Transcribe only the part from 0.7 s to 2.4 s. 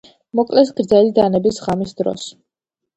გრძელი დანების ღამის დროს.